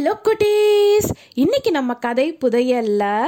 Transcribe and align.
Hello 0.00 0.18
குட்டீஸ் 0.24 1.08
இன்னைக்கு 1.34 1.70
நம்ம 1.70 1.94
கதை 1.94 2.38
புதையல்ல. 2.40 3.24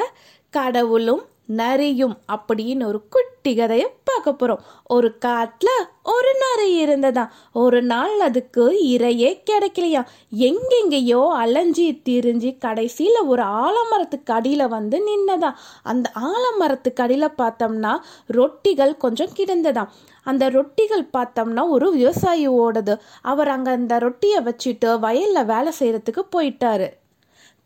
கடவுளும் 0.51 1.27
நரியும் 1.61 2.17
அப்படின்னு 2.33 2.85
ஒரு 2.87 3.01
குட்டி 3.09 3.55
கதையை 3.55 3.87
பார்க்க 4.05 4.33
போகிறோம் 4.33 4.63
ஒரு 4.87 5.19
காட்டில் 5.19 5.81
ஒரு 6.03 6.31
நரி 6.43 6.69
இருந்ததாம். 6.85 7.33
ஒரு 7.53 7.83
நாள் 7.83 8.21
அதுக்கு 8.21 8.65
இரையே 8.85 9.31
கிடைக்கலையா? 9.51 10.03
எங்கெங்கேயோ 10.39 11.21
அலைஞ்சி 11.43 11.87
திரிஞ்சு 12.09 12.51
கடைசியில் 12.59 13.21
ஒரு 13.23 13.43
ஆலமரத்துக்கு 13.43 14.33
அடியில் 14.33 14.67
வந்து 14.69 14.99
நின்னதாம். 15.09 15.59
அந்த 15.83 16.11
ஆலமரத்துக்கு 16.31 17.03
அடியில் 17.03 17.37
பார்த்தோம்னா 17.39 17.93
ரொட்டிகள் 18.31 18.97
கொஞ்சம் 18.97 19.37
கிடந்ததாம். 19.37 19.93
அந்த 20.25 20.51
ரொட்டிகள் 20.51 21.07
பார்த்தோம்னா 21.13 21.69
ஒரு 21.69 21.93
விவசாயி 21.93 22.49
ஓடுது. 22.49 22.97
அவர் 23.23 23.49
அங்கே 23.49 23.71
அந்த 23.71 23.99
ரொட்டியை 23.99 24.41
வச்சுட்டு 24.43 24.99
வயலில் 24.99 25.45
வேலை 25.45 25.73
செய்கிறதுக்கு 25.81 26.25
போயிட்டாரு. 26.37 26.89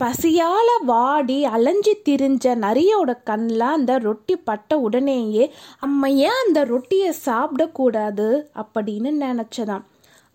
பசியால் 0.00 0.72
வாடி 0.84 1.44
அலைஞ்சி 1.46 1.93
திரிஞ்ச 2.04 2.46
நரியோட 2.57 3.11
கண்ணில் 3.25 3.64
அந்த 3.68 3.98
ரொட்டி 3.98 4.36
பட்ட 4.36 4.79
உடனேயே 4.79 5.44
அம்மையே 5.86 6.26
ஏன் 6.26 6.40
அந்த 6.46 6.64
ரொட்டியை 6.64 7.12
சாப்பிடக்கூடாது 7.26 8.43
அப்படின்னு 8.54 9.12
நினச்சதான் 9.21 9.85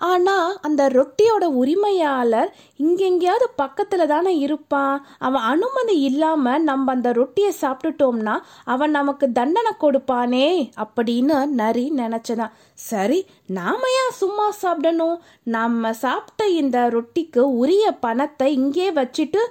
ஆனால் 0.10 0.58
அந்த 0.68 0.82
ரொட்டியோட 0.90 1.46
உரிமையாளர் 1.62 2.50
இங்கெங்கேயாவது 2.80 3.48
பக்கத்தில் 3.55 4.12
தானே 4.12 4.32
இருப்பான்? 4.38 4.96
அவன் 5.18 5.46
அனுமதி 5.52 5.96
இல்லாமல் 6.00 6.64
நம்ம 6.64 6.92
அந்த 6.92 7.09
ரொட்டியை 7.12 7.52
சாப்பிட்டுட்டோம்னா 7.62 8.36
அவன் 8.66 8.92
நமக்கு 8.92 9.28
தண்டனை 9.32 9.73
கொடுப்பானே 9.84 10.48
அப்படின்னு 10.84 11.38
நரி 11.62 11.86
நினச்சதான் 12.02 12.56
சரி 12.90 13.20
நாம 13.58 13.82
ஏன் 14.02 14.16
சும்மா 14.22 14.48
சாப்பிடணும்? 14.62 15.18
நம்ம 15.58 15.94
சாப்பிட்ட 16.04 16.48
இந்த 16.62 16.78
ரொட்டிக்கு 16.95 17.44
உரிய 17.64 17.86
பணத்தை 18.06 18.48
இங்கே 18.54 18.88
வச்சுட்டு 18.92 19.44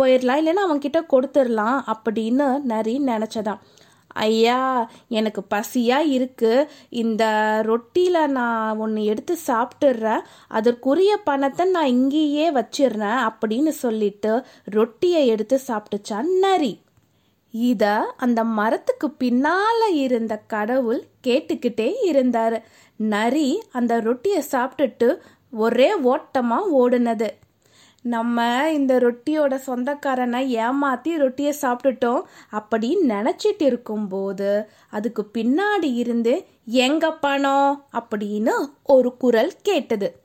போயிடலாம். 0.00 0.40
இல்லைன்னா 0.42 0.66
அவன்கிட்ட 0.68 1.00
கொடுத்துடலாம் 1.12 1.78
அப்படின்னு 1.94 2.48
நரி 2.72 2.96
நினச்சதான் 3.12 3.62
ஐயா 4.14 4.90
எனக்கு 5.08 5.42
பசியாக 5.42 6.04
இருக்கு. 6.04 6.70
இந்த 6.88 7.24
ரொட்டியில் 7.64 8.26
நான் 8.26 8.78
ஒன்று 8.78 9.04
எடுத்து 9.04 9.38
சாப்பிட்டுடுறேன் 9.46 10.20
அதற்குரிய 10.48 11.16
பணத்தை 11.16 11.66
நான் 11.66 11.86
இங்கேயே 11.86 12.50
வச்சிடுறேன் 12.50 13.28
அப்படின்னு 13.28 13.68
சொல்லிட்டு 13.68 14.44
ரொட்டியை 14.64 15.26
எடுத்து 15.26 15.60
சாப்பிட்டுச்சான் 15.66 16.38
நரி. 16.38 16.82
இத 17.50 18.14
அந்த 18.16 18.44
மரத்துக்கு 18.44 19.14
பின்னால 19.24 19.90
இருந்த 19.92 20.36
கடவுள் 20.36 21.04
கேட்டுக்கிட்டே 21.26 21.92
இருந்தாரு. 22.12 22.62
நரி 22.96 23.62
அந்த 23.72 24.00
ரொட்டியை 24.00 24.42
சாப்பிட்டுட்டு 24.50 25.16
ஒரே 25.50 25.98
ஓட்டமா 25.98 26.58
ஓடுனது. 26.74 27.28
நம்ம 28.04 28.64
இந்த 28.72 28.98
ரொட்டியோட 28.98 29.60
சொந்தக்காரனை 29.66 30.54
ஏமாத்தி 30.56 31.16
ரொட்டியை 31.16 31.54
சாப்பிட்டுட்டோம் 31.62 32.22
அப்படின்னு 32.52 32.96
நினச்சிட்டு 33.08 33.62
இருக்கும்போது 33.62 34.68
அதுக்கு 34.90 35.30
பின்னாடி 35.34 35.94
இருந்து 35.94 36.46
எங்க 36.66 37.12
பணம்? 37.12 37.84
அப்படின்னு 37.92 38.50
ஒரு 38.84 39.16
குரல் 39.16 39.52
கேட்டது. 39.62 40.22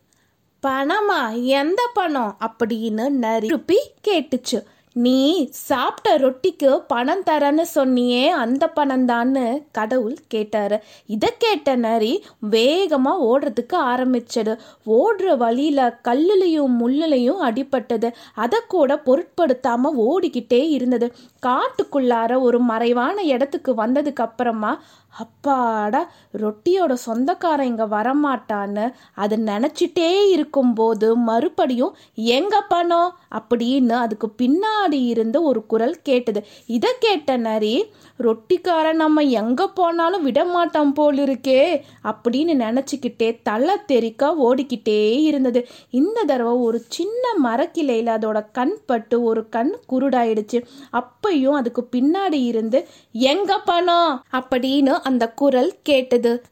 பணமா? 0.67 1.43
எந்த 1.43 1.89
பணம்? 1.93 2.37
அப்படின்னு 2.39 3.09
நரிப்பி 3.21 3.77
கேட்டுச்சு. 4.07 4.63
நீ 5.03 5.17
சாப்பிட்ட 5.51 6.11
ரொட்டிக்கு 6.17 6.69
பணம் 6.87 7.23
தரேன்னு 7.25 7.63
சொன்னியே 7.75 8.23
அந்த 8.43 8.63
பணம் 8.77 9.05
தான்னு 9.07 9.43
கடவுள் 9.71 10.17
கேட்டாரு. 10.27 10.77
இதை 11.07 11.29
கேட்ட 11.37 11.75
நரி 11.75 12.13
வேகமா 12.51 13.13
ஓடுறதுக்கு 13.29 13.77
ஆரம்பிச்சது. 13.91 14.53
ஓடுற 14.97 15.37
வழியில 15.37 15.79
கல்லுலையும் 16.07 16.75
முள்ளுலையும் 16.81 17.41
அடிபட்டது. 17.47 18.09
அதை 18.35 18.59
கூட 18.67 19.01
பொருட்படுத்தாம 19.05 19.93
ஓடிக்கிட்டே 20.07 20.61
இருந்தது. 20.69 21.09
காட்டுக்குள்ளார 21.45 22.41
ஒரு 22.41 22.59
மறைவான 22.71 23.17
இடத்துக்கு 23.33 23.73
வந்ததுக்கு 23.83 24.25
அப்புறமா 24.27 24.73
அப்பாடா 25.13 26.01
ரொட்டியோட 26.37 26.93
சொந்தக்காரன் 26.93 27.65
இங்கே 27.65 27.83
வரமாட்டான்னு 27.83 28.93
அது 29.13 29.35
நினச்சிட்டே 29.35 30.29
இருக்கும்போது 30.29 31.17
மறுபடியும் 31.17 31.95
எங்க 32.15 32.61
பணம் 32.61 33.15
அப்படின்னு 33.39 33.91
அதுக்கு 33.91 34.27
பின்னாடி 34.41 34.99
இருந்து 35.05 35.43
ஒரு 35.43 35.65
குரல் 35.65 35.95
கேட்டது. 36.01 36.41
இதை 36.65 36.91
கேட்ட 36.99 37.37
நரி 37.37 37.73
ரொட்டிக்காரன் 38.19 39.01
நம்ம 39.03 39.21
எங்கே 39.21 39.65
போனாலும் 39.73 40.23
விட 40.23 40.45
மாட்டோம் 40.45 40.93
போல் 40.93 41.17
இருக்கே 41.17 41.81
அப்படின்னு 42.03 42.55
நினச்சிக்கிட்டே 42.65 43.39
தலை 43.43 43.75
தெறிக்க 43.85 44.31
ஓடிக்கிட்டே 44.47 44.99
இருந்தது. 45.21 45.67
இந்த 45.89 46.23
தடவை 46.23 46.53
ஒரு 46.53 46.79
சின்ன 46.87 47.33
மரக்கிளையில் 47.43 48.11
அதோட 48.17 48.45
கண் 48.51 48.77
பட்டு 48.85 49.23
ஒரு 49.23 49.49
கண் 49.49 49.73
குருடாயிடுச்சு. 49.91 50.59
அப்பையும் 50.91 51.57
அதுக்கு 51.59 51.87
பின்னாடி 51.91 52.41
இருந்து 52.45 52.87
எங்க 53.11 53.57
பணம் 53.59 54.23
அப்படின்னு 54.31 54.95
அந்த 55.03 55.29
குரல் 55.29 55.73
கேட்டது. 55.83 56.43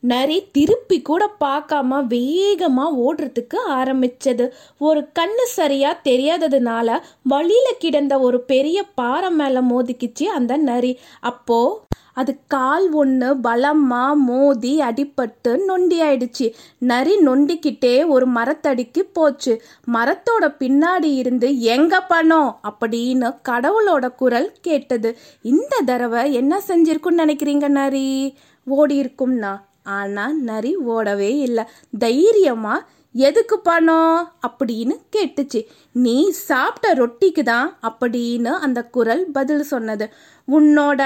நரி 0.00 0.48
திருப்பி 0.52 1.02
கூட 1.02 1.30
பார்க்காம 1.44 2.00
வேகமா 2.08 2.86
ஓடுறதுக்கு 3.06 3.56
ஆரம்பிச்சது. 3.68 4.48
ஒரு 4.78 5.08
கண்ணு 5.18 5.44
சரியா 5.44 6.00
தெரியாததுனால 6.04 6.98
வழியில 7.22 7.72
கிடந்த 7.78 8.18
ஒரு 8.18 8.40
பெரிய 8.40 8.82
பாறை 8.94 9.30
மேல 9.30 9.62
மோதிக்கிச்சு 9.62 10.24
அந்த 10.24 10.56
நரி. 10.56 10.98
அப்போ 11.20 11.84
அது 12.16 12.32
கால் 12.46 12.86
ஒன்று 12.90 13.28
பலமாக 13.36 14.14
மோதி 14.28 14.72
அடிபட்டு 14.80 15.50
நொண்டி 15.64 15.96
ஆயிடுச்சு. 16.02 16.46
நரி 16.78 17.14
நொண்டிக்கிட்டே 17.26 17.94
ஒரு 18.06 18.26
மரத்தடிக்கு 18.28 19.02
போச்சு. 19.12 19.54
மரத்தோட 19.94 20.44
பின்னாடி 20.62 21.10
இருந்து 21.22 21.48
எங்க 21.74 22.00
பணம்? 22.12 22.50
அப்படின்னு 22.70 23.30
கடவுளோட 23.48 24.08
குரல் 24.14 24.50
கேட்டது. 24.60 25.10
இந்த 25.42 25.80
தடவை 25.84 26.22
என்ன 26.32 26.60
செஞ்சிருக்குன்னு 26.68 27.22
நினைக்கிறீங்க 27.24 27.68
நரி? 27.68 28.08
ஓடி 28.66 28.96
இருக்கும்னா 29.02 29.52
ஆனால் 29.82 30.36
நரி 30.42 30.76
ஓடவே 30.88 31.32
இல்லை. 31.46 31.64
தைரியமாக 31.98 32.86
எதுக்கு 33.14 33.56
பணம்? 33.60 34.16
அப்படின்னு 34.46 34.94
கேட்டுச்சு. 35.16 35.60
நீ 36.04 36.16
சாப்பிட்ட 36.30 36.88
ரொட்டிக்கு 36.94 37.42
தான்? 37.42 37.68
அப்படின்னு 37.82 38.52
அந்த 38.66 38.80
குரல் 38.96 39.24
பதில் 39.32 39.64
சொன்னது. 39.72 40.08
உன்னோட 40.48 41.02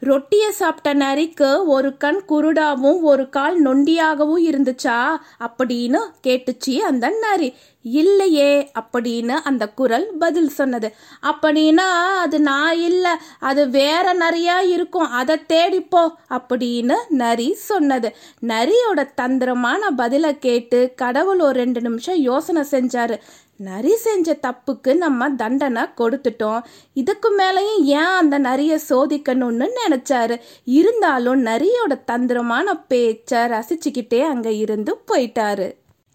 ரொட்டியை 0.00 0.50
சாப்பிட்ட 0.50 0.94
நரிக்கு 0.94 1.66
ஒரு 1.66 1.96
கண் 1.96 2.22
குருடாவும் 2.28 3.00
ஒரு 3.00 3.28
கால் 3.28 3.62
நொண்டியாகவும் 3.62 4.38
இருந்துச்சா? 4.50 5.16
அப்படின்னு 5.40 5.98
கேட்டுச்சு 6.26 6.76
அந்த 6.76 7.08
நரி. 7.08 7.54
இல்லையே 7.82 8.70
அப்படின்னு 8.80 9.28
அந்த 9.28 9.68
குரல் 9.68 10.10
பதில் 10.18 10.48
சொன்னது. 10.48 10.94
அப்படின்னா 11.22 12.16
அது 12.16 12.40
நான் 12.40 12.76
இல்லை 12.76 13.10
அது 13.40 13.70
வேற 13.70 14.14
நரியா 14.14 14.68
இருக்கும் 14.68 15.10
அதை 15.10 15.36
தேடிப்போ 15.48 16.08
அப்படின்னு 16.30 16.94
நரி 17.08 17.54
சொன்னது. 17.54 18.14
நரியோட 18.46 19.14
தந்திரமான 19.14 19.90
பதிலை 19.90 20.38
கேட்டு 20.38 20.92
கடவுள் 20.96 21.38
ஒரு 21.38 21.52
ரெண்டு 21.52 21.80
நிமிஷம் 21.80 22.16
யோசனை 22.16 22.62
செஞ்சாரு. 22.70 23.18
நரி 23.60 23.96
செஞ்ச 23.96 24.38
தப்புக்கு 24.46 24.96
நம்ம 24.96 25.30
தண்டனை 25.30 25.82
கொடுத்துட்டோம். 25.96 26.60
இதுக்கு 26.92 27.28
மேலேயும் 27.38 27.82
ஏன் 27.82 28.12
அந்த 28.20 28.38
நரியை 28.38 28.78
சோதிக்கணும்னு 28.88 29.66
நினச்சாரு? 29.80 30.36
இருந்தாலும் 30.64 31.44
நரியோட 31.46 32.04
தந்திரமான 32.04 32.74
பேச்சை 32.74 33.38
ரசிச்சுக்கிட்டே 33.38 34.20
அங்கே 34.20 34.56
இருந்து 34.56 34.94
போயிட்டாரு. 35.08 35.68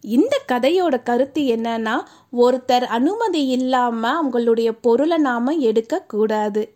இந்த 0.03 0.41
கதையோட 0.51 0.95
கருத்து 1.03 1.41
என்னன்னா 1.41 1.93
ஒருத்தர் 2.37 2.85
அனுமதி 2.97 3.45
இல்லாமல் 3.45 4.17
அவங்களுடைய 4.19 4.71
பொருளை 4.81 5.17
நாம 5.17 5.53
எடுக்கக்கூடாது. 5.69 6.74